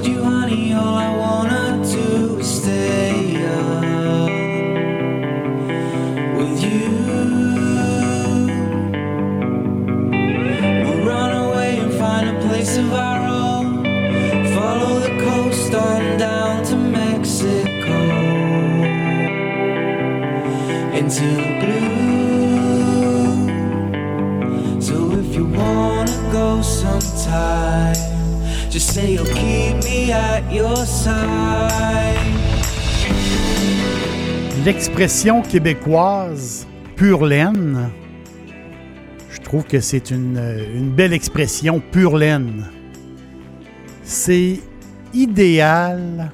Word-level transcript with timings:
told 0.00 0.14
you, 0.14 0.24
honey, 0.24 0.72
all 0.72 0.96
I 0.96 1.14
wanna 1.14 1.69
L'expression 34.64 35.42
québécoise 35.42 36.66
pure 36.96 37.26
laine, 37.26 37.90
je 39.28 39.38
trouve 39.40 39.64
que 39.64 39.80
c'est 39.80 40.10
une, 40.10 40.92
belle 40.96 41.12
expression 41.12 41.82
pure 41.92 42.16
laine. 42.16 42.70
C'est 44.02 44.60
idéal 45.12 46.32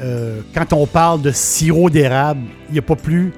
euh, 0.00 0.40
quand 0.54 0.72
on 0.72 0.86
parle 0.86 1.20
de 1.20 1.32
sirop 1.32 1.90
d'érable. 1.90 2.46
Il 2.68 2.74
n'y 2.74 2.78
a 2.78 2.82
pas 2.82 2.94
plus 2.94 3.32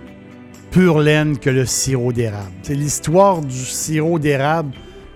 pure 0.70 1.00
laine 1.00 1.38
que 1.38 1.48
le 1.48 1.64
sirop 1.64 2.12
d'érable. 2.12 2.52
C'est 2.62 2.74
l'histoire 2.74 3.40
du 3.40 3.56
sirop 3.56 4.18
d'érable. 4.18 4.72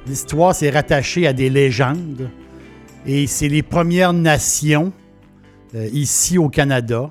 L'histoire 0.06 0.54
s'est 0.54 0.70
rattachée 0.70 1.26
à 1.26 1.34
des 1.34 1.50
légendes. 1.50 2.30
Et 3.06 3.26
c'est 3.26 3.48
les 3.48 3.62
Premières 3.62 4.12
Nations, 4.12 4.92
euh, 5.74 5.88
ici 5.90 6.36
au 6.36 6.50
Canada, 6.50 7.10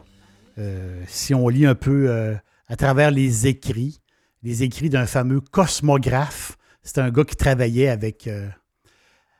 euh, 0.59 1.03
si 1.07 1.33
on 1.33 1.49
lit 1.49 1.65
un 1.65 1.73
peu 1.73 2.09
euh, 2.09 2.35
à 2.67 2.75
travers 2.75 3.09
les 3.09 3.47
écrits, 3.47 3.99
les 4.43 4.61
écrits 4.61 4.89
d'un 4.89 5.07
fameux 5.07 5.41
cosmographe, 5.41 6.57
c'est 6.83 6.99
un 6.99 7.09
gars 7.09 7.23
qui 7.23 7.35
travaillait 7.35 7.89
avec, 7.89 8.29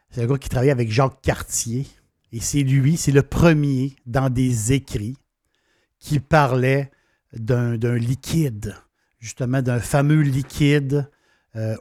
c'est 0.09 0.23
un 0.23 0.25
gars 0.25 0.37
qui 0.37 0.49
travaillait 0.49 0.71
avec 0.71 0.91
Jacques 0.91 1.21
Cartier, 1.21 1.85
et 2.31 2.39
c'est 2.39 2.63
lui, 2.63 2.97
c'est 2.97 3.11
le 3.11 3.21
premier 3.21 3.95
dans 4.07 4.29
des 4.29 4.73
écrits 4.73 5.17
qui 5.99 6.19
parlait 6.19 6.91
d'un, 7.31 7.77
liquide, 7.95 8.75
justement 9.19 9.61
d'un 9.61 9.79
fameux 9.79 10.21
liquide 10.21 11.09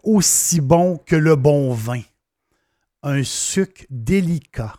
aussi 0.04 0.60
bon 0.60 0.96
que 0.98 1.16
le 1.16 1.34
bon 1.34 1.72
vin, 1.72 2.02
un 3.02 3.22
sucre 3.22 3.84
délicat. 3.90 4.74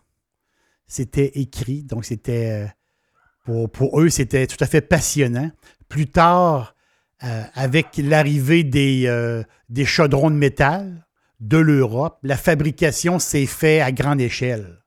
C'était 0.88 1.32
écrit, 1.36 1.84
donc 1.84 2.06
c'était 2.06 2.72
pour, 3.68 4.00
eux, 4.00 4.10
c'était 4.10 4.48
tout 4.48 4.62
à 4.64 4.68
fait 4.68 4.82
passionnant. 4.82 5.52
Plus 5.88 6.08
tard, 6.08 6.76
euh, 7.24 7.44
avec 7.54 7.98
l'arrivée 7.98 8.64
des, 8.64 9.06
euh, 9.08 9.44
des 9.70 9.86
chaudrons 9.86 10.32
de 10.32 10.36
métal 10.36 11.06
de 11.40 11.58
l'Europe, 11.58 12.20
la 12.24 12.38
fabrication 12.38 13.20
s'est 13.20 13.46
faite 13.46 13.82
à 13.82 13.92
grande 13.92 14.22
échelle. 14.22 14.84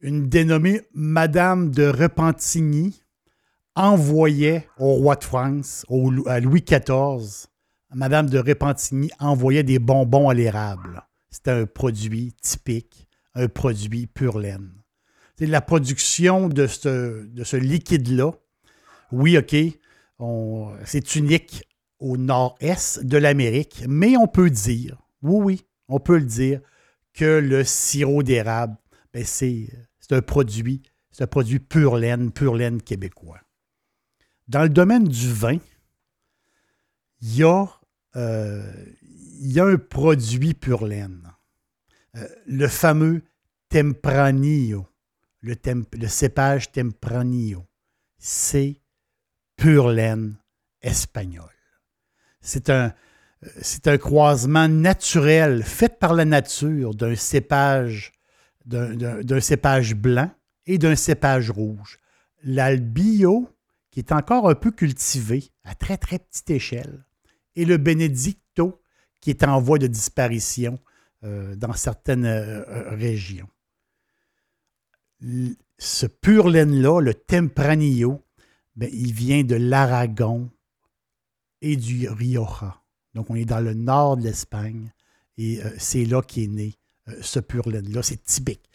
Une 0.00 0.28
dénommée 0.28 0.82
Madame 0.92 1.70
de 1.70 1.86
Repentigny 1.86 3.02
envoyait 3.74 4.68
au 4.78 4.92
roi 4.94 5.16
de 5.16 5.24
France, 5.24 5.84
à 6.26 6.40
Louis 6.40 6.62
XIV, 6.62 7.46
Madame 7.94 8.28
de 8.28 8.38
Repentigny 8.38 9.10
envoyait 9.18 9.62
des 9.62 9.78
bonbons 9.78 10.28
à 10.28 10.34
l'érable. 10.34 11.02
C'était 11.36 11.50
un 11.50 11.66
produit 11.66 12.32
typique, 12.42 13.08
un 13.34 13.48
produit 13.48 14.06
pur 14.06 14.38
laine 14.38 14.72
la 15.44 15.60
production 15.60 16.48
de 16.48 16.66
ce, 16.66 17.26
de 17.26 17.44
ce 17.44 17.56
liquide-là. 17.56 18.32
Oui, 19.12 19.36
OK, 19.36 19.54
c'est 20.84 21.14
unique 21.16 21.64
au 21.98 22.16
nord-est 22.16 23.04
de 23.04 23.18
l'Amérique, 23.18 23.84
mais 23.88 24.16
on 24.16 24.26
peut 24.26 24.50
dire, 24.50 25.02
oui, 25.22 25.40
oui, 25.42 25.66
on 25.88 26.00
peut 26.00 26.18
le 26.18 26.24
dire, 26.24 26.60
que 27.12 27.38
le 27.38 27.64
sirop 27.64 28.22
d'érable, 28.22 28.76
ben, 29.12 29.24
c'est 29.24 29.68
un 30.10 30.22
produit, 30.22 30.82
c'est 31.10 31.24
un 31.24 31.28
produit 31.28 31.58
pur 31.58 31.96
laine, 31.96 32.30
pur 32.30 32.54
laine 32.54 32.82
québécois. 32.82 33.40
Dans 34.48 34.62
le 34.62 34.68
domaine 34.68 35.04
du 35.04 35.32
vin, 35.32 35.58
il 37.20 37.36
y 37.36 37.42
a, 37.42 37.66
euh, 38.16 38.72
y 39.40 39.60
a 39.60 39.64
un 39.64 39.78
produit 39.78 40.54
pur 40.54 40.86
laine, 40.86 41.32
euh, 42.16 42.26
le 42.46 42.68
fameux 42.68 43.22
Tempranillo 43.68 44.86
le, 45.46 46.08
cépage 46.08 46.72
Tempranillo. 46.72 47.66
C'est 48.18 48.80
pure 49.56 49.88
laine 49.88 50.36
espagnole. 50.82 51.44
C'est 52.40 52.70
un, 52.70 52.92
c'est 53.60 53.88
un 53.88 53.98
croisement 53.98 54.68
naturel 54.68 55.62
fait 55.62 55.98
par 55.98 56.14
la 56.14 56.24
nature 56.24 56.94
d'un 56.94 57.16
cépage, 57.16 58.12
d'un, 58.64 59.40
cépage 59.40 59.94
blanc 59.94 60.30
et 60.66 60.78
d'un 60.78 60.96
cépage 60.96 61.50
rouge. 61.50 61.98
L'Albio, 62.42 63.48
qui 63.90 64.00
est 64.00 64.12
encore 64.12 64.48
un 64.48 64.54
peu 64.54 64.70
cultivé 64.70 65.50
à 65.64 65.74
très 65.74 65.96
très 65.96 66.18
petite 66.18 66.50
échelle, 66.50 67.04
et 67.54 67.64
le 67.64 67.78
Benedicto, 67.78 68.80
qui 69.20 69.30
est 69.30 69.44
en 69.44 69.60
voie 69.60 69.78
de 69.78 69.86
disparition 69.86 70.78
euh, 71.24 71.56
dans 71.56 71.72
certaines 71.72 72.26
euh, 72.26 72.62
régions 72.94 73.48
ce 75.78 76.06
pur 76.06 76.48
laine-là, 76.48 77.00
le 77.00 77.14
Tempranillo, 77.14 78.22
ben, 78.76 78.88
il 78.92 79.12
vient 79.12 79.44
de 79.44 79.56
l'Aragon 79.56 80.50
et 81.62 81.76
du 81.76 82.08
Rioja. 82.08 82.82
Donc, 83.14 83.30
on 83.30 83.34
est 83.34 83.44
dans 83.44 83.60
le 83.60 83.74
nord 83.74 84.16
de 84.16 84.24
l'Espagne 84.24 84.92
et 85.38 85.62
euh, 85.62 85.70
c'est 85.78 86.04
là 86.04 86.22
qu'est 86.22 86.46
né 86.46 86.74
euh, 87.08 87.16
ce 87.22 87.40
pur 87.40 87.68
laine-là. 87.68 88.02
C'est 88.02 88.22
typique. 88.22 88.68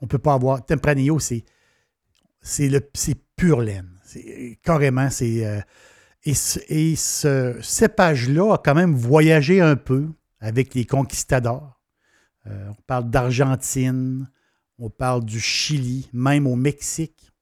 On 0.00 0.06
ne 0.06 0.08
peut 0.08 0.18
pas 0.18 0.34
avoir. 0.34 0.64
Tempranillo, 0.64 1.18
c'est, 1.18 1.44
pur 3.36 3.60
laine. 3.60 3.90
Carrément, 4.62 5.10
c'est. 5.10 5.64
Euh, 6.28 6.60
et, 6.68 6.96
ce 6.96 7.58
cépage-là 7.62 8.54
a 8.54 8.58
quand 8.58 8.74
même 8.74 8.94
voyagé 8.94 9.60
un 9.60 9.76
peu 9.76 10.08
avec 10.40 10.74
les 10.74 10.84
conquistadors. 10.84 11.80
on 12.46 12.74
parle 12.86 13.10
d'Argentine, 13.10 14.30
on 14.78 14.90
parle 14.90 15.24
du 15.24 15.40
Chili, 15.40 16.08
même 16.12 16.46
au 16.46 16.56
Mexique, 16.56 17.32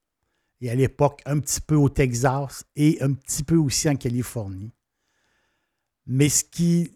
et 0.61 0.69
à 0.69 0.75
l'époque 0.75 1.21
un 1.25 1.39
petit 1.39 1.61
peu 1.61 1.75
au 1.75 1.89
Texas 1.89 2.65
et 2.75 2.97
un 3.01 3.13
petit 3.13 3.43
peu 3.43 3.55
aussi 3.55 3.87
en 3.89 3.95
Californie. 3.95 4.73
Mais 6.07 6.29
ce 6.29 6.43
qui, 6.43 6.95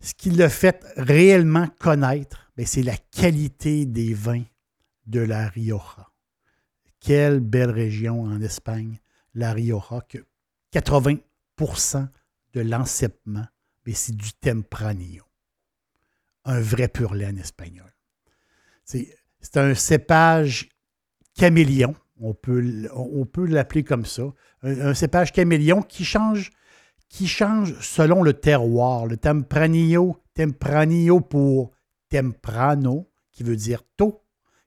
ce 0.00 0.30
l'a 0.30 0.48
fait 0.48 0.84
réellement 0.96 1.66
connaître, 1.78 2.50
ben, 2.56 2.66
c'est 2.66 2.82
la 2.82 2.96
qualité 2.96 3.86
des 3.86 4.14
vins 4.14 4.44
de 5.06 5.20
la 5.20 5.48
Rioja. 5.48 6.10
Quelle 7.00 7.40
belle 7.40 7.70
région 7.70 8.22
en 8.22 8.40
Espagne, 8.40 9.00
la 9.34 9.52
Rioja, 9.52 10.00
que 10.08 10.18
80% 10.74 12.08
de 12.54 12.60
l'encepement, 12.60 13.46
ben, 13.84 13.94
c'est 13.94 14.16
du 14.16 14.32
Tempranillo. 14.34 15.24
Un 16.44 16.60
vrai 16.60 16.88
pur 16.88 17.14
espagnol. 17.14 17.94
C'est 18.84 19.56
un 19.56 19.74
cépage 19.74 20.68
caméléon. 21.34 21.94
On 22.20 22.34
peut, 22.34 22.88
on 22.94 23.24
peut 23.24 23.46
l'appeler 23.46 23.82
comme 23.82 24.04
ça. 24.04 24.24
Un, 24.62 24.94
cépage 24.94 25.32
caméléon 25.32 25.82
qui 25.82 26.04
change, 26.04 26.50
qui 27.08 27.26
change 27.26 27.78
selon 27.80 28.22
le 28.22 28.34
terroir. 28.34 29.06
Le 29.06 29.16
tempranillo, 29.16 30.22
tempranillo 30.34 31.20
pour 31.20 31.72
temprano, 32.10 33.10
qui 33.32 33.42
veut 33.42 33.56
dire 33.56 33.82
tôt, 33.96 34.22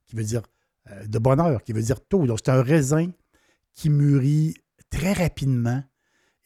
qui 0.06 0.16
veut 0.16 0.24
dire 0.24 0.42
euh, 0.90 1.06
de 1.08 1.20
bonheur, 1.20 1.64
qui 1.64 1.74
veut 1.74 1.82
dire 1.82 2.06
tôt. 2.06 2.26
Donc, 2.26 2.40
c'est 2.44 2.52
un 2.52 2.62
raisin 2.62 3.12
qui 3.74 3.90
mûrit 3.90 4.56
très 4.90 5.14
rapidement 5.14 5.84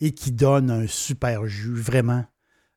et 0.02 0.12
qui 0.14 0.32
donne 0.32 0.72
un 0.72 0.88
super 0.88 1.46
jus 1.46 1.76
vraiment 1.76 2.26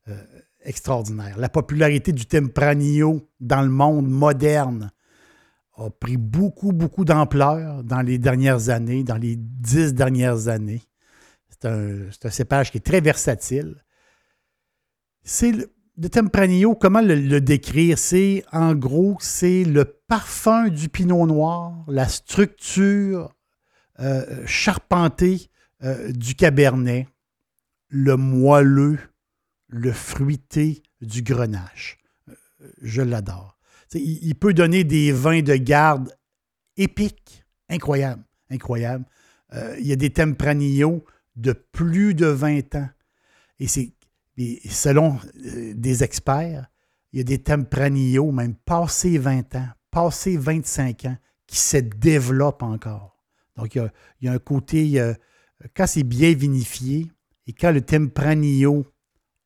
euh, 0.09 0.23
extraordinaire. 0.63 1.39
La 1.39 1.49
popularité 1.49 2.13
du 2.13 2.27
Tempranillo 2.27 3.29
dans 3.41 3.63
le 3.63 3.71
monde 3.71 4.09
moderne 4.09 4.93
a 5.77 5.91
pris 5.91 6.19
beaucoup, 6.19 6.73
beaucoup 6.73 7.05
d'ampleur 7.05 7.83
dans 7.83 8.03
les 8.03 8.19
dernières 8.19 8.69
années, 8.69 9.03
dans 9.03 9.17
les 9.17 9.37
dix 9.37 9.95
dernières 9.95 10.49
années. 10.49 10.83
C'est 11.49 11.67
un, 11.67 12.31
cépage 12.31 12.71
qui 12.71 12.79
est 12.79 12.85
très 12.85 13.01
versatile. 13.01 13.83
C'est 15.23 15.53
le, 15.53 16.09
Tempranillo, 16.11 16.75
comment 16.75 17.01
le, 17.01 17.41
décrire? 17.41 17.99
C'est, 17.99 18.45
en 18.53 18.75
gros, 18.75 19.17
c'est 19.21 19.65
le 19.65 19.85
parfum 20.07 20.69
du 20.69 20.89
pinot 20.91 21.27
noir, 21.27 21.85
la 21.89 22.07
structure 22.07 23.33
euh, 24.01 24.45
charpentée 24.47 25.49
euh, 25.83 26.13
du 26.13 26.35
cabernet, 26.35 27.07
le 27.89 28.17
moelleux, 28.17 28.99
le 29.69 29.93
fruité 29.93 30.83
du 31.01 31.23
grenache. 31.23 31.99
Euh, 32.29 32.35
je 32.83 33.03
l'adore. 33.03 33.59
Il, 33.95 34.35
peut 34.35 34.55
donner 34.55 34.83
des 34.83 35.13
vins 35.13 35.43
de 35.43 35.55
garde 35.55 36.13
épiques, 36.77 37.45
incroyables, 37.69 38.25
incroyables. 38.51 39.05
Euh, 39.53 39.77
il 39.79 39.87
y 39.87 39.93
a 39.93 39.97
des 39.97 40.11
Tempranillo 40.11 41.05
de 41.37 41.53
plus 41.53 42.15
de 42.15 42.27
20 42.27 42.75
ans. 42.75 42.89
Et 43.61 43.69
c'est 43.69 43.93
selon 44.69 45.21
euh, 45.47 45.75
des 45.77 46.03
experts, 46.03 46.69
il 47.13 47.19
y 47.19 47.21
a 47.21 47.25
des 47.25 47.39
Tempranillo, 47.39 48.33
même 48.33 48.57
passé 48.57 49.17
20 49.17 49.55
ans, 49.55 49.69
passé 49.93 50.37
25 50.37 51.05
ans, 51.05 51.17
qui 51.47 51.59
se 51.59 51.77
développent 51.77 52.65
encore. 52.65 53.21
Donc, 53.57 53.77
il 53.77 53.91
y 54.23 54.29
a, 54.29 54.33
un 54.33 54.39
côté, 54.39 55.01
quand 55.77 55.87
c'est 55.87 56.03
bien 56.03 56.35
vinifié 56.35 57.13
et 57.47 57.53
quand 57.53 57.73
le 57.73 57.83
Tempranillo 57.83 58.87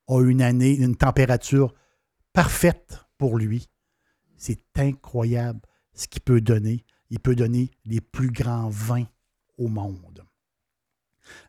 a 0.09 0.23
une 0.23 0.43
année, 0.43 0.75
une 0.75 0.97
température 0.97 1.75
parfaite 2.33 3.05
pour 3.19 3.37
lui. 3.37 3.69
C'est 4.37 4.63
incroyable 4.77 5.61
ce 5.95 6.07
qu'il 6.07 6.23
peut 6.23 6.41
donner. 6.41 6.85
Il 7.11 7.21
peut 7.21 7.35
donner 7.35 7.71
les 7.85 8.01
plus 8.01 8.31
grands 8.31 8.69
vins 8.69 9.07
au 9.59 9.69
monde. 9.69 10.25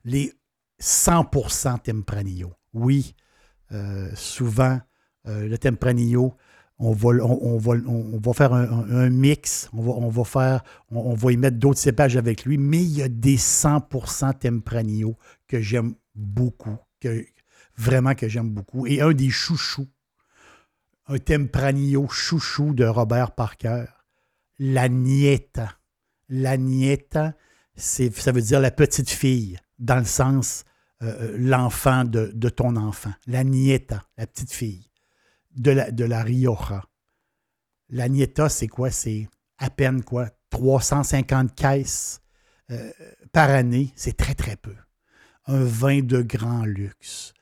Les 0.03 0.33
100% 0.81 1.81
Tempranillo. 1.81 2.53
Oui, 2.73 3.15
euh, 3.71 4.09
souvent, 4.15 4.79
euh, 5.27 5.47
le 5.47 5.57
Tempranillo, 5.57 6.33
on 6.79 6.93
va, 6.93 7.09
on, 7.23 7.57
va, 7.57 7.73
on 7.87 8.19
va 8.19 8.33
faire 8.33 8.53
un, 8.53 9.09
mix, 9.09 9.69
on 9.73 9.81
va, 9.81 9.91
on 9.91 10.09
va, 10.09 10.23
faire, 10.23 10.63
on, 10.91 11.13
va 11.13 11.31
y 11.33 11.37
mettre 11.37 11.57
d'autres 11.57 11.79
cépages 11.79 12.15
avec 12.15 12.45
lui, 12.45 12.57
mais 12.57 12.81
il 12.81 12.97
y 12.97 13.01
a 13.01 13.09
des 13.09 13.35
100% 13.35 14.39
Tempranillo 14.39 15.17
que 15.47 15.59
j'aime 15.59 15.95
beaucoup, 16.15 16.77
vraiment 17.77 18.15
que 18.15 18.27
j'aime 18.27 18.49
beaucoup. 18.49 18.85
Et 18.87 19.01
un 19.01 19.13
des 19.13 19.29
chouchous, 19.29 19.89
un 21.07 21.17
Tempranillo 21.17 22.07
chouchou 22.07 22.73
de 22.73 22.85
Robert 22.85 23.33
Parker, 23.33 23.85
la 24.59 24.89
Nieta. 24.89 25.75
La 26.27 26.57
Nieta, 26.57 27.33
ça 27.75 28.31
veut 28.31 28.41
dire 28.41 28.59
la 28.59 28.71
petite 28.71 29.09
fille, 29.09 29.57
dans 29.79 29.97
le 29.97 30.05
sens 30.05 30.63
euh, 31.01 31.07
euh, 31.21 31.37
l'enfant 31.37 32.03
de, 32.03 32.49
ton 32.49 32.75
enfant. 32.75 33.13
La 33.25 33.43
Nieta, 33.43 34.05
la 34.17 34.27
petite 34.27 34.51
fille 34.51 34.91
de 35.55 35.71
la, 35.71 35.91
de 35.91 36.03
la 36.03 36.21
Rioja. 36.21 36.83
La 37.89 38.09
Nieta, 38.09 38.49
c'est 38.49 38.67
quoi? 38.67 38.91
C'est 38.91 39.27
à 39.57 39.69
peine 39.69 40.03
quoi? 40.03 40.29
350 40.51 41.55
caisses 41.55 42.21
euh, 42.69 42.91
par 43.31 43.49
année. 43.49 43.91
C'est 43.95 44.17
très, 44.17 44.35
très 44.35 44.57
peu. 44.57 44.75
Un 45.49 45.63
vin 45.63 46.01
de 46.01 46.21
grand 46.21 46.63
luxe. 46.63 47.33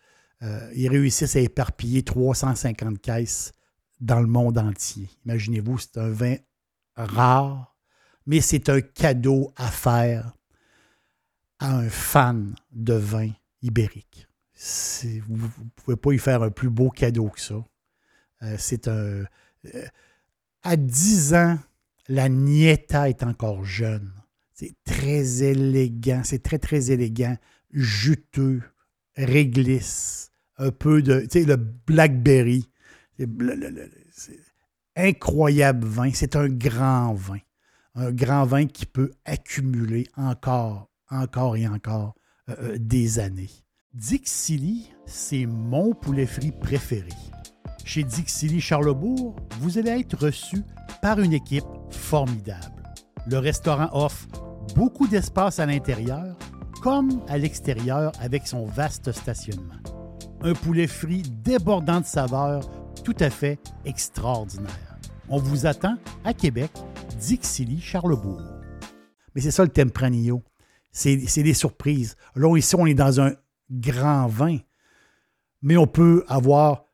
Euh, 0.41 0.71
ils 0.75 0.87
réussissent 0.87 1.35
à 1.35 1.39
éparpiller 1.39 2.03
350 2.03 2.99
caisses 3.01 3.51
dans 3.99 4.19
le 4.19 4.27
monde 4.27 4.57
entier. 4.57 5.09
Imaginez-vous, 5.25 5.77
c'est 5.77 5.97
un 5.97 6.09
vin 6.09 6.35
rare, 6.95 7.75
mais 8.25 8.41
c'est 8.41 8.69
un 8.69 8.81
cadeau 8.81 9.51
à 9.55 9.69
faire 9.69 10.33
à 11.59 11.75
un 11.75 11.89
fan 11.89 12.55
de 12.71 12.93
vin 12.93 13.31
ibérique. 13.61 14.27
Vous 15.27 15.37
ne 15.37 15.69
pouvez 15.75 15.97
pas 15.97 16.13
y 16.13 16.19
faire 16.19 16.43
un 16.43 16.49
plus 16.49 16.69
beau 16.69 16.89
cadeau 16.89 17.29
que 17.29 17.41
ça. 17.41 17.63
Euh, 18.43 18.55
c'est 18.57 18.87
un. 18.87 19.25
Euh, 19.73 19.87
à 20.63 20.75
10 20.75 21.33
ans, 21.33 21.59
la 22.07 22.29
Nieta 22.29 23.09
est 23.09 23.23
encore 23.23 23.65
jeune. 23.65 24.11
C'est 24.53 24.75
très 24.83 25.43
élégant, 25.43 26.21
c'est 26.23 26.41
très, 26.41 26.57
très 26.57 26.89
élégant, 26.89 27.37
juteux, 27.77 28.61
réglisse, 29.15 30.31
un 30.57 30.71
peu 30.71 31.01
de, 31.01 31.21
tu 31.21 31.39
sais, 31.39 31.45
le 31.45 31.55
Blackberry. 31.55 32.69
C'est 34.11 34.39
incroyable 34.95 35.87
vin. 35.87 36.11
C'est 36.13 36.35
un 36.35 36.49
grand 36.49 37.13
vin. 37.13 37.39
Un 37.95 38.11
grand 38.11 38.45
vin 38.45 38.65
qui 38.65 38.85
peut 38.85 39.11
accumuler 39.25 40.07
encore, 40.15 40.89
encore 41.09 41.55
et 41.57 41.67
encore 41.67 42.15
euh, 42.49 42.55
euh, 42.59 42.77
des 42.79 43.19
années. 43.19 43.49
Dixili, 43.93 44.91
c'est 45.05 45.45
mon 45.45 45.93
poulet 45.93 46.27
frit 46.27 46.51
préféré. 46.51 47.09
Chez 47.85 48.03
Dixili 48.03 48.61
Charlebourg, 48.61 49.35
vous 49.59 49.77
allez 49.77 49.91
être 50.01 50.17
reçu 50.17 50.61
par 51.01 51.19
une 51.19 51.33
équipe 51.33 51.65
formidable. 51.89 52.83
Le 53.27 53.37
restaurant 53.39 53.89
offre 53.93 54.27
beaucoup 54.75 55.07
d'espace 55.07 55.59
à 55.59 55.65
l'intérieur 55.65 56.37
comme 56.81 57.21
à 57.27 57.37
l'extérieur 57.37 58.11
avec 58.19 58.47
son 58.47 58.65
vaste 58.65 59.11
stationnement. 59.11 59.81
Un 60.41 60.53
poulet 60.53 60.87
frit 60.87 61.23
débordant 61.43 62.01
de 62.01 62.05
saveurs, 62.05 62.69
tout 63.03 63.15
à 63.19 63.29
fait 63.29 63.59
extraordinaire. 63.85 64.97
On 65.29 65.39
vous 65.39 65.65
attend 65.65 65.97
à 66.23 66.33
Québec, 66.33 66.71
Dixilly, 67.19 67.81
Charlebourg. 67.81 68.41
Mais 69.33 69.41
c'est 69.41 69.51
ça 69.51 69.63
le 69.63 69.69
Tempranillo. 69.69 70.43
C'est 70.91 71.17
des 71.17 71.53
surprises. 71.53 72.15
Là, 72.35 72.55
ici, 72.57 72.75
on 72.75 72.85
est 72.85 72.93
dans 72.93 73.21
un 73.21 73.33
grand 73.69 74.27
vin, 74.27 74.57
mais 75.61 75.77
on 75.77 75.87
peut 75.87 76.23
avoir 76.27 76.85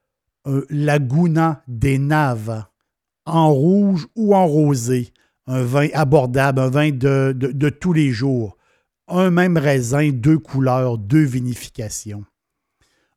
un 0.45 0.61
Laguna 0.69 1.63
des 1.67 1.99
Naves 1.99 2.65
en 3.25 3.51
rouge 3.53 4.07
ou 4.15 4.35
en 4.35 4.45
rosé. 4.45 5.13
Un 5.47 5.63
vin 5.63 5.87
abordable, 5.93 6.59
un 6.59 6.69
vin 6.69 6.89
de 6.91 7.69
tous 7.69 7.93
les 7.93 8.11
jours 8.11 8.57
un 9.13 9.29
même 9.29 9.57
raisin, 9.57 10.09
deux 10.11 10.39
couleurs, 10.39 10.97
deux 10.97 11.23
vinifications. 11.23 12.25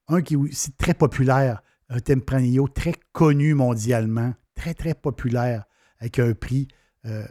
Un 0.09 0.23
qui 0.23 0.35
est 0.35 0.37
aussi 0.37 0.73
très 0.73 0.95
populaire, 0.95 1.63
un 1.89 2.01
Tempranillo 2.01 2.69
très 2.69 2.95
connu 3.13 3.55
mondialement, 3.55 4.35
très 4.55 4.75
très 4.75 4.95
populaire, 4.95 5.65
avec 5.99 6.19
un 6.19 6.35
prix 6.35 6.69
euh, 7.07 7.27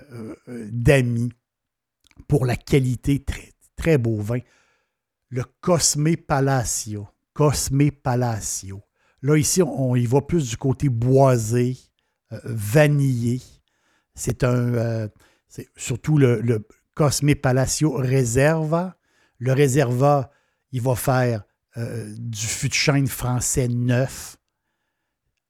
euh, 0.47 0.69
d'amis 0.71 1.31
pour 2.27 2.45
la 2.45 2.55
qualité, 2.55 3.23
très, 3.23 3.51
très 3.75 3.97
beau 3.97 4.17
vin. 4.17 4.39
Le 5.29 5.43
Cosme 5.61 6.15
Palacio. 6.15 7.07
Cosme 7.33 7.91
Palacio. 7.91 8.81
Là, 9.21 9.37
ici, 9.37 9.61
on, 9.61 9.95
y 9.95 10.05
va 10.05 10.21
plus 10.21 10.49
du 10.49 10.57
côté 10.57 10.89
boisé, 10.89 11.77
euh, 12.31 12.39
vanillé. 12.45 13.41
C'est 14.13 14.43
un. 14.43 15.09
c'est 15.49 15.67
surtout 15.75 16.17
le, 16.17 16.65
Cosme 16.95 17.35
Palacio 17.35 17.91
Reserva. 17.91 18.97
Le 19.37 19.53
Reserva, 19.53 20.31
il 20.71 20.81
va 20.81 20.95
faire 20.95 21.43
euh, 21.77 22.15
du 22.17 22.47
fût 22.47 22.69
de 22.69 23.07
français 23.07 23.67
neuf. 23.67 24.37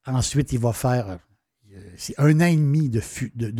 Ensuite, 0.07 0.53
il 0.53 0.59
va 0.59 0.73
faire 0.73 1.19
euh, 1.71 1.97
un 2.17 2.41
an 2.41 2.45
et 2.45 2.55
demi 2.55 2.89
de 2.89 2.99
fût 2.99 3.31
de. 3.35 3.53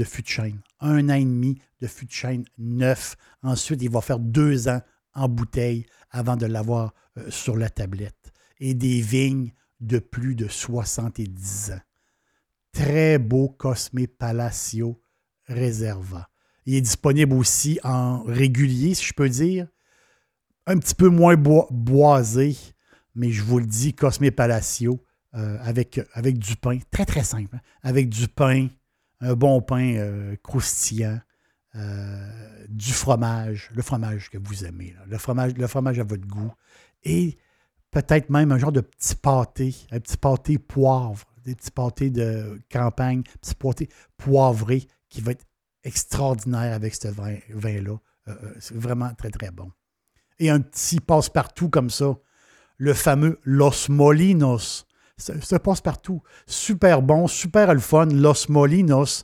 Un 0.80 1.10
an 1.10 1.13
et 1.13 1.25
demi 1.25 1.62
de 1.80 1.88
fût 1.88 2.06
de 2.06 2.44
neuf. 2.58 3.15
Ensuite, 3.44 3.84
il 3.84 3.92
va 3.92 4.01
faire 4.01 4.20
deux 4.20 4.68
ans 4.68 4.82
en 5.13 5.30
bouteille 5.30 5.86
avant 6.10 6.36
de 6.36 6.48
l'avoir 6.48 6.92
euh, 7.18 7.30
sur 7.30 7.56
la 7.56 7.70
tablette. 7.70 8.34
Et 8.60 8.74
des 8.74 9.01
vignes 9.01 9.51
de 9.80 10.00
plus 10.00 10.34
de 10.34 10.48
70 10.48 11.72
ans. 11.72 11.82
Très 12.72 13.20
beau 13.20 13.50
Cosme 13.50 14.08
Palacio 14.08 15.00
Reserva. 15.48 16.30
Il 16.65 16.75
est 16.75 16.81
disponible 16.81 17.34
aussi 17.34 17.79
en 17.84 18.24
régulier, 18.24 18.93
si 18.93 19.05
je 19.05 19.13
peux 19.13 19.29
dire. 19.29 19.67
Un 20.67 20.77
petit 20.79 20.95
peu 20.95 21.10
moins 21.10 21.36
boisé, 21.36 22.57
mais 23.13 23.31
je 23.31 23.43
vous 23.43 23.60
le 23.60 23.65
dis, 23.65 23.93
Cosme 23.93 24.31
Palacio, 24.31 25.03
euh, 25.36 25.57
avec, 25.62 26.01
avec 26.13 26.39
du 26.39 26.55
pain, 26.55 26.79
très 26.89 27.05
très 27.05 27.24
simple, 27.24 27.55
hein. 27.55 27.62
avec 27.84 28.10
du 28.10 28.27
pain, 28.27 28.67
un 29.19 29.36
bon 29.36 29.62
pain 29.62 29.95
euh, 29.95 30.36
croustillant, 30.43 31.19
du 32.69 32.93
fromage, 32.93 33.69
le 33.75 33.81
fromage 33.81 34.29
que 34.29 34.38
vous 34.38 34.63
aimez, 34.63 34.95
le, 35.07 35.17
fromage, 35.17 35.55
le 35.55 35.67
fromage 35.67 36.00
à 36.00 36.05
votre 36.05 36.25
goût, 36.25 36.53
et 37.03 37.38
peut-être 37.91 38.29
même 38.29 38.53
un 38.53 38.57
genre 38.57 38.72
de 38.72 38.81
petit 38.81 39.15
pâté, 39.15 39.75
un 39.91 40.00
petit 40.00 40.15
pâté 40.15 40.57
poivre, 40.57 41.25
des 41.45 41.55
petits 41.55 41.72
pâtés 41.72 42.10
de 42.10 42.60
campagne, 42.72 43.24
petit 43.41 43.55
pâté 43.55 43.89
poivré 44.17 44.88
qui 45.10 45.22
va 45.22 45.31
être 45.31 45.45
extraordinaire 45.86 46.74
avec 46.74 46.96
ce 46.96 47.08
vin-là. 47.08 48.00
c'est 48.60 48.75
vraiment 48.75 49.13
très, 49.13 49.30
très 49.30 49.51
bon. 49.51 49.72
Et 50.39 50.50
un 50.50 50.60
petit 50.60 51.00
passe-partout 51.00 51.70
comme 51.70 51.89
ça, 51.89 52.18
le 52.77 52.94
fameux 52.94 53.39
Los 53.44 53.89
Molinos. 53.89 54.86
C'est 55.18 55.60
passe-partout. 55.60 56.22
Super 56.46 57.01
bon, 57.01 57.27
super 57.27 57.70
le. 57.70 58.13
Los 58.13 58.50
Molinos, 58.50 59.24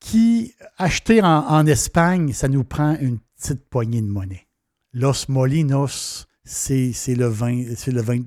qui, 0.00 0.54
acheté 0.78 1.20
en, 1.22 1.66
Espagne, 1.66 2.32
ça 2.32 2.48
nous 2.48 2.64
prend 2.64 2.96
une 2.98 3.18
petite 3.36 3.68
poignée 3.68 4.00
de 4.00 4.06
monnaie. 4.06 4.46
Los 4.94 5.26
Molinos, 5.28 6.26
c'est 6.44 6.94
le 7.08 7.26
vin, 7.26 7.62
le 7.86 8.00
vin 8.00 8.20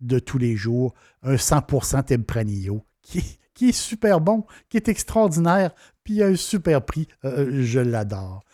de, 0.00 0.18
tous 0.18 0.38
les 0.38 0.56
jours. 0.56 0.94
Un 1.22 1.34
100% 1.34 2.04
Tempranillo, 2.04 2.82
qui, 3.02 3.38
qui 3.52 3.70
est 3.70 3.78
super 3.78 4.20
bon, 4.20 4.46
qui 4.70 4.78
est 4.78 4.88
extraordinaire, 4.88 5.72
puis 6.06 6.14
il 6.14 6.22
a 6.22 6.26
un 6.26 6.36
super 6.36 6.84
prix. 6.84 7.08
Euh, 7.24 7.64
je 7.64 7.80
l'adore. 7.80 8.44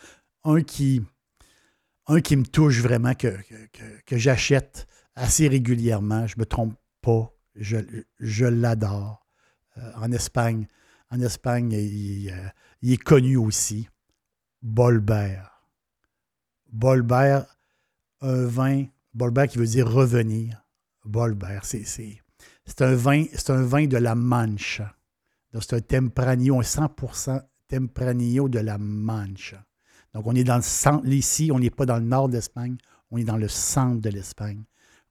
Un 0.43 0.63
qui, 0.63 1.03
un 2.07 2.23
qui 2.23 2.35
me 2.37 2.47
touche 2.47 2.81
vraiment, 2.81 3.15
que, 3.15 3.37
j'achète 4.11 4.87
assez 5.15 5.49
régulièrement. 5.49 6.27
Je 6.27 6.37
ne 6.37 6.41
me 6.41 6.47
trompe 6.47 6.75
pas. 7.03 7.31
Je, 7.55 8.47
l'adore. 8.47 9.27
Euh, 9.77 9.93
en 9.97 10.11
Espagne, 10.13 10.67
en 11.11 11.21
Espagne 11.21 11.73
il, 11.73 12.31
euh, 12.31 12.91
est 12.91 12.97
connu 12.97 13.37
aussi. 13.37 13.87
Bolbert. 14.63 15.63
Bolbert, 16.73 17.59
un 18.23 18.47
vin, 18.47 18.87
Bolbert 19.13 19.49
qui 19.49 19.59
veut 19.59 19.67
dire 19.67 19.91
revenir. 19.93 20.65
Bolbert, 21.05 21.67
c'est, 21.67 21.85
un, 22.81 22.95
vin, 22.95 23.27
c'est 23.35 23.51
un 23.51 23.63
vin 23.63 23.87
de 23.87 23.99
la 23.99 24.15
Mancha. 25.53 25.67
c'est 25.69 25.77
un 25.77 25.81
Tempranillo, 25.81 26.59
un 26.59 26.63
100% 26.63 27.43
Tempranillo 27.69 28.49
de 28.49 28.59
la 28.59 28.79
Mancha. 28.79 29.65
Donc, 30.15 30.27
on 30.27 30.35
est 30.35 30.45
dans 30.45 30.57
le 30.57 30.63
centre, 30.63 31.07
ici, 31.07 31.51
on 31.53 31.59
n'est 31.59 31.71
pas 31.71 31.87
dans 31.87 31.97
le 31.97 32.05
nord 32.05 32.29
d'Espagne, 32.29 32.77
on 33.11 33.19
est 33.19 33.25
dans 33.25 33.37
le 33.37 33.49
centre 33.49 34.01
de 34.01 34.11
l'Espagne. 34.11 34.65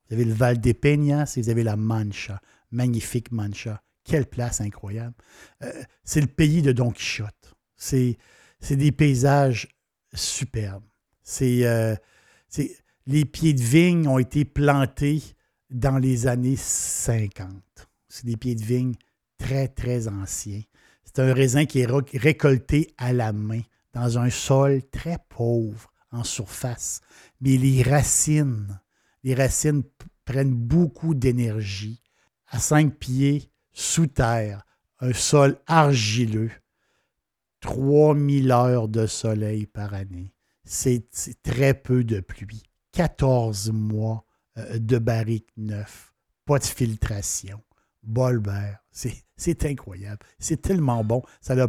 Vous 0.08 0.16
avez 0.16 0.26
le 0.26 0.34
Val 0.34 0.60
de 0.60 0.72
Peñas 0.74 1.34
et 1.38 1.42
vous 1.42 1.50
avez 1.50 1.64
la 1.64 1.76
Mancha. 1.76 2.40
Magnifique 2.72 3.32
Mancha. 3.32 3.82
Quelle 4.04 4.26
place 4.26 4.62
incroyable. 4.62 5.16
Euh, 5.64 5.72
c'est 6.04 6.22
le 6.22 6.28
pays 6.28 6.62
de 6.62 6.72
Don 6.72 6.92
Quichotte. 6.92 7.54
C'est, 7.78 8.18
des 8.70 8.92
paysages 8.92 9.68
superbes. 10.14 10.84
Euh, 11.42 11.96
c'est, 12.48 12.78
les 13.08 13.26
pieds 13.26 13.54
de 13.54 13.62
vigne 13.62 14.08
ont 14.08 14.20
été 14.20 14.46
plantés 14.46 15.22
dans 15.70 15.98
les 15.98 16.28
années 16.28 16.58
50. 16.58 17.50
C'est 18.08 18.26
des 18.26 18.38
pieds 18.38 18.56
de 18.56 18.64
vigne 18.64 18.94
très, 19.42 19.68
très 19.68 20.08
anciens. 20.08 20.62
C'est 21.04 21.20
un 21.20 21.34
raisin 21.34 21.66
qui 21.66 21.80
est 21.80 21.90
récolté 22.14 22.94
à 22.98 23.12
la 23.12 23.34
main 23.34 23.62
dans 23.94 24.20
un 24.20 24.30
sol 24.30 24.82
très 24.92 25.18
pauvre 25.30 25.92
en 26.12 26.24
surface. 26.24 27.02
Mais 27.42 27.58
les 27.58 27.82
racines, 27.82 28.80
les 29.24 29.34
racines 29.34 29.84
prennent 30.26 30.54
beaucoup 30.54 31.16
d'énergie. 31.16 32.02
À 32.48 32.60
cinq 32.60 32.96
pieds, 32.96 33.50
sous 33.74 34.08
terre, 34.08 34.64
un 35.00 35.14
sol 35.14 35.58
argileux, 35.68 36.52
3000 37.62 38.52
heures 38.52 38.88
de 38.88 39.08
soleil 39.08 39.66
par 39.66 39.94
année. 39.94 40.34
C'est 40.64 41.10
très 41.42 41.74
peu 41.74 42.04
de 42.04 42.20
pluie. 42.20 42.64
14 42.92 43.72
mois 43.72 44.26
euh, 44.58 44.78
de 44.78 44.98
barrique 44.98 45.50
neuf, 45.58 46.14
pas 46.46 46.60
de 46.60 46.66
filtration, 46.66 47.62
Bolbert. 48.03 48.79
C'est 48.91 49.65
incroyable. 49.65 50.20
C'est 50.39 50.62
tellement 50.62 51.03
bon. 51.03 51.22
Ça 51.39 51.55
n'a 51.55 51.67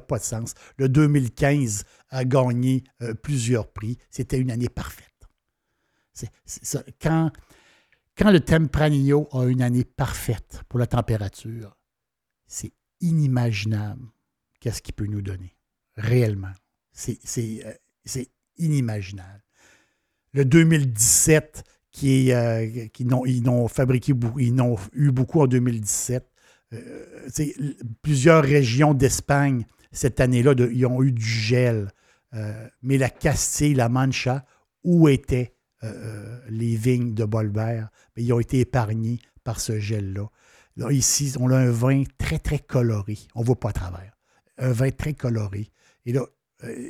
pas 0.00 0.18
de 0.18 0.24
sens. 0.24 0.54
Le 0.76 0.88
2015 0.88 1.84
a 2.10 2.24
gagné 2.24 2.84
euh, 3.02 3.14
plusieurs 3.14 3.72
prix. 3.72 3.98
C'était 4.10 4.38
une 4.38 4.50
année 4.50 4.68
parfaite. 4.68 5.12
quand, 7.00 7.30
quand 8.16 8.30
le 8.30 8.40
Tempranillo 8.40 9.28
a 9.32 9.44
une 9.44 9.62
année 9.62 9.84
parfaite 9.84 10.62
pour 10.68 10.78
la 10.78 10.86
température, 10.86 11.76
c'est 12.46 12.72
inimaginable 13.00 14.06
qu'est-ce 14.60 14.82
qu'il 14.82 14.94
peut 14.94 15.06
nous 15.06 15.22
donner. 15.22 15.56
Réellement. 15.96 16.52
C'est 16.92 17.18
euh, 17.64 18.24
inimaginable. 18.56 19.42
Le 20.32 20.44
2017, 20.44 21.64
qui, 21.96 22.30
euh, 22.30 22.88
qui 22.92 23.06
ils 23.26 23.42
n'ont 23.42 23.68
fabriqué, 23.68 24.12
ils 24.38 24.54
n'ont 24.54 24.76
eu 24.92 25.12
beaucoup 25.12 25.40
en 25.40 25.46
2017. 25.46 26.30
Euh, 26.74 27.24
plusieurs 28.02 28.44
régions 28.44 28.92
d'Espagne, 28.92 29.64
cette 29.92 30.20
année-là, 30.20 30.52
ils 30.70 30.84
ont 30.84 31.02
eu 31.02 31.10
du 31.10 31.24
gel. 31.24 31.90
Euh, 32.34 32.68
mais 32.82 32.98
la 32.98 33.08
Castille, 33.08 33.72
la 33.72 33.88
Mancha, 33.88 34.44
où 34.84 35.08
étaient 35.08 35.54
les 36.48 36.74
vignes 36.74 37.14
de 37.14 37.24
Bolbert, 37.24 37.88
ben, 38.16 38.24
ils 38.24 38.32
ont 38.32 38.40
été 38.40 38.58
épargnés 38.58 39.20
par 39.44 39.60
ce 39.60 39.78
gel-là. 39.78 40.28
Là, 40.76 40.90
ici, 40.90 41.32
on 41.38 41.48
a 41.50 41.56
un 41.56 41.70
vin 41.70 42.02
très, 42.18 42.40
très 42.40 42.58
coloré. 42.58 43.16
On 43.36 43.40
ne 43.40 43.46
voit 43.46 43.60
pas 43.60 43.68
à 43.68 43.72
travers. 43.72 44.12
Un 44.58 44.72
vin 44.72 44.90
très 44.90 45.14
coloré. 45.14 45.70
Et 46.04 46.12
là, 46.12 46.26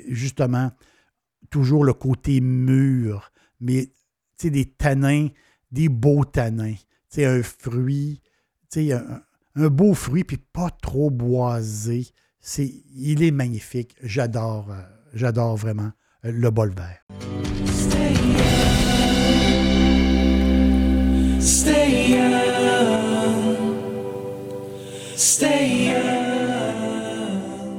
justement, 0.09 0.73
toujours 1.51 1.85
le 1.85 1.93
côté 1.93 2.41
mûr, 2.41 3.31
mais 3.61 3.91
des 4.45 4.67
tanins, 4.67 5.29
des 5.73 5.89
beaux 5.89 6.25
tanins. 6.25 6.75
un 7.19 7.43
fruit, 7.43 8.21
un, 8.77 9.23
un 9.57 9.69
beau 9.69 9.95
fruit, 9.95 10.25
puis 10.25 10.37
pas 10.37 10.71
trop 10.71 11.11
boisé. 11.11 12.07
Il 12.95 13.23
est 13.23 13.31
magnifique. 13.31 13.97
J'adore, 14.03 14.67
euh, 14.71 14.83
j'adore 15.15 15.57
vraiment 15.57 15.91
euh, 16.25 16.33
le 16.33 16.51
bol 16.51 16.73
vert. 16.75 17.03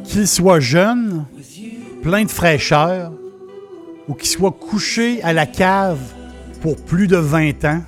Qu'il 0.05 0.27
soit 0.27 0.59
jeune, 0.59 1.25
plein 2.01 2.23
de 2.23 2.29
fraîcheur, 2.29 3.13
ou 4.07 4.13
qu'il 4.15 4.27
soit 4.27 4.51
couché 4.51 5.21
à 5.21 5.33
la 5.33 5.45
cave 5.45 6.16
plus 6.75 7.07
de 7.07 7.17
20 7.17 7.65
ans. 7.65 7.81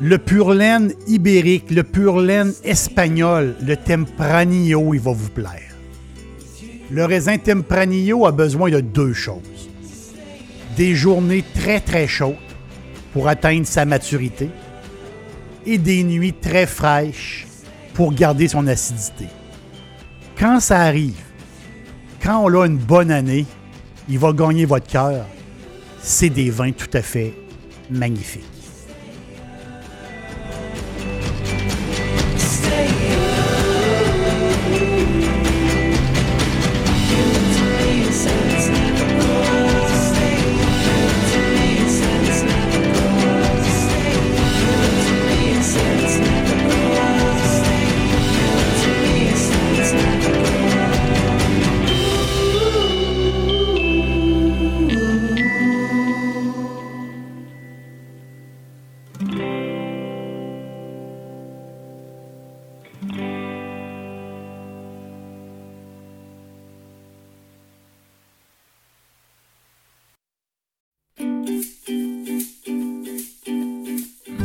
Le 0.00 0.16
pur 0.16 0.54
laine 0.54 0.92
ibérique, 1.06 1.70
le 1.70 1.82
pur 1.82 2.20
laine 2.20 2.52
espagnol, 2.64 3.54
le 3.60 3.76
Tempranillo, 3.76 4.94
il 4.94 5.00
va 5.00 5.12
vous 5.12 5.28
plaire. 5.28 5.74
Le 6.90 7.04
raisin 7.04 7.36
Tempranillo 7.38 8.26
a 8.26 8.32
besoin 8.32 8.70
de 8.70 8.80
deux 8.80 9.12
choses. 9.12 9.68
Des 10.76 10.94
journées 10.94 11.44
très 11.54 11.80
très 11.80 12.06
chaudes 12.06 12.36
pour 13.12 13.28
atteindre 13.28 13.66
sa 13.66 13.84
maturité 13.84 14.48
et 15.66 15.76
des 15.76 16.02
nuits 16.02 16.32
très 16.32 16.66
fraîches 16.66 17.46
pour 17.92 18.14
garder 18.14 18.48
son 18.48 18.66
acidité. 18.66 19.26
Quand 20.38 20.60
ça 20.60 20.80
arrive, 20.80 21.20
quand 22.22 22.42
on 22.44 22.60
a 22.60 22.66
une 22.66 22.78
bonne 22.78 23.10
année, 23.10 23.44
il 24.08 24.18
va 24.18 24.32
gagner 24.32 24.64
votre 24.64 24.86
cœur 24.86 25.26
c'est 26.02 26.30
des 26.30 26.50
vins 26.50 26.72
tout 26.72 26.90
à 26.92 27.02
fait 27.02 27.34
magnifiques. 27.90 28.59